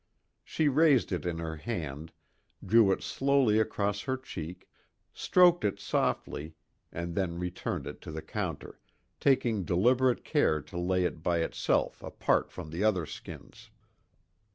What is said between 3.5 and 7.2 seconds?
across her cheek, stroked it softly, and